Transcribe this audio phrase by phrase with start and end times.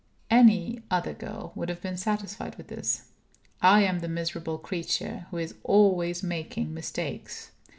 [0.31, 3.09] Any other girl would have been satisfied with this.
[3.61, 7.51] I am the miserable creature who is always making mistakes.